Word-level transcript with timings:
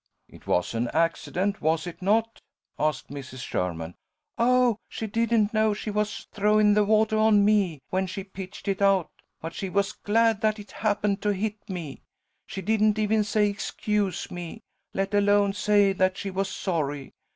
"It 0.27 0.47
was 0.47 0.73
an 0.73 0.87
accident, 0.95 1.61
was 1.61 1.85
it 1.85 2.01
not?" 2.01 2.41
asked 2.79 3.11
Mrs. 3.11 3.41
Sherman. 3.45 3.93
"Oh, 4.35 4.79
she 4.89 5.05
didn't 5.05 5.53
know 5.53 5.75
she 5.75 5.91
was 5.91 6.25
throwing 6.33 6.73
the 6.73 6.83
watah 6.83 7.19
on 7.19 7.45
me, 7.45 7.83
when 7.91 8.07
she 8.07 8.23
pitched 8.23 8.67
it 8.67 8.81
out, 8.81 9.11
but 9.41 9.53
she 9.53 9.69
was 9.69 9.91
glad 9.91 10.41
that 10.41 10.57
it 10.57 10.71
happened 10.71 11.21
to 11.21 11.33
hit 11.35 11.57
me. 11.69 12.01
She 12.47 12.63
didn't 12.63 12.97
even 12.97 13.23
say 13.23 13.47
'excuse 13.47 14.31
me,' 14.31 14.63
let 14.95 15.13
alone 15.13 15.53
say 15.53 15.93
that 15.93 16.17
she 16.17 16.31
was 16.31 16.49
sorry. 16.49 17.11